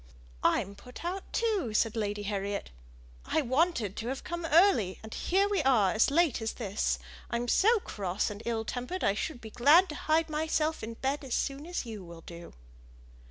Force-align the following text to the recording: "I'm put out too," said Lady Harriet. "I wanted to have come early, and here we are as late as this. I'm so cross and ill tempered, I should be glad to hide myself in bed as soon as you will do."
"I'm 0.41 0.73
put 0.73 1.05
out 1.05 1.31
too," 1.31 1.75
said 1.75 1.95
Lady 1.95 2.23
Harriet. 2.23 2.71
"I 3.23 3.43
wanted 3.43 3.95
to 3.97 4.07
have 4.07 4.23
come 4.23 4.47
early, 4.51 4.97
and 5.03 5.13
here 5.13 5.47
we 5.47 5.61
are 5.61 5.91
as 5.91 6.09
late 6.09 6.41
as 6.41 6.53
this. 6.53 6.97
I'm 7.29 7.47
so 7.47 7.79
cross 7.81 8.31
and 8.31 8.41
ill 8.43 8.65
tempered, 8.65 9.03
I 9.03 9.13
should 9.13 9.39
be 9.41 9.51
glad 9.51 9.89
to 9.89 9.95
hide 10.09 10.27
myself 10.27 10.81
in 10.81 10.95
bed 10.95 11.23
as 11.23 11.35
soon 11.35 11.67
as 11.67 11.85
you 11.85 12.03
will 12.03 12.21
do." 12.21 12.53